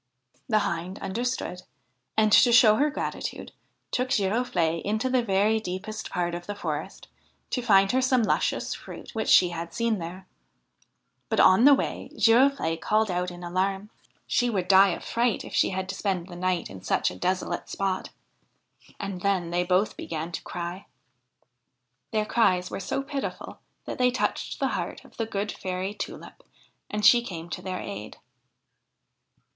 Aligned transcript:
The 0.49 0.57
Hind 0.65 0.97
understood, 0.97 1.61
and, 2.17 2.31
to 2.31 2.51
show 2.51 2.77
her 2.77 2.89
gratitude, 2.89 3.51
took 3.91 4.09
Giroflee 4.09 4.79
into 4.83 5.11
the 5.11 5.21
very 5.21 5.59
deepest 5.59 6.09
part 6.09 6.33
of 6.33 6.47
the 6.47 6.55
forest 6.55 7.07
to 7.51 7.61
find 7.61 7.91
her 7.91 8.01
some 8.01 8.23
luscious 8.23 8.73
fruit 8.73 9.13
which 9.13 9.27
she 9.29 9.49
had 9.49 9.75
seen 9.75 9.99
there; 9.99 10.25
but 11.29 11.39
on 11.39 11.65
the 11.65 11.75
way 11.75 12.09
Girofle'e 12.17 12.81
called 12.81 13.11
out 13.11 13.29
in 13.29 13.43
alarm: 13.43 13.91
she 14.25 14.49
would 14.49 14.67
die 14.67 14.87
of 14.87 15.05
fright 15.05 15.45
if 15.45 15.53
she 15.53 15.69
had 15.69 15.87
to 15.89 15.93
spend 15.93 16.25
the 16.29 16.35
night 16.35 16.67
in 16.67 16.81
such 16.81 17.11
a 17.11 17.15
desolate 17.15 17.69
spot; 17.69 18.09
and 18.99 19.21
then 19.21 19.51
they 19.51 19.63
both 19.63 19.97
began 19.97 20.31
to 20.31 20.41
cry. 20.41 20.87
Their 22.09 22.25
cries 22.25 22.71
were 22.71 22.79
so 22.79 23.03
pitiful 23.03 23.59
that 23.85 23.99
they 23.99 24.09
touched 24.09 24.59
the 24.59 24.69
heart 24.69 25.05
of 25.05 25.17
the 25.17 25.27
good 25.27 25.51
Fairy 25.51 25.93
Tulip, 25.93 26.41
and 26.89 27.05
she 27.05 27.21
came 27.23 27.51
to 27.51 27.61
their 27.61 27.79
aid. 27.79 28.17